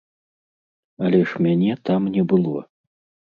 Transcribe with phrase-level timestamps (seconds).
[1.09, 2.65] Але ж мяне там не было.